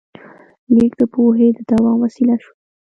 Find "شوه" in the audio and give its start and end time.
2.43-2.53